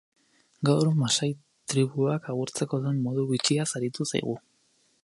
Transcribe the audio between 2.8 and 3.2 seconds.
duen